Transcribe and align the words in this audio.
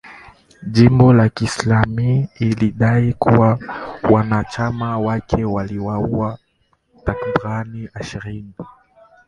Jimbo 0.71 1.13
la 1.13 1.29
Kiislamu 1.29 2.27
ilidai 2.39 3.13
kuwa 3.13 3.59
wanachama 4.11 4.97
wake 4.99 5.45
waliwauwa 5.45 6.37
takribani 7.05 7.89
ishirini 8.01 8.53